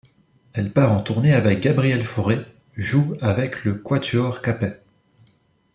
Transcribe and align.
Elle 0.53 0.71
part 0.73 0.91
en 0.93 0.99
tournée 1.01 1.31
avec 1.31 1.59
Gabriel 1.59 2.03
Fauré, 2.03 2.39
joue 2.75 3.13
avec 3.21 3.63
le 3.63 3.75
Quatuor 3.75 4.41
Capet. 4.41 4.79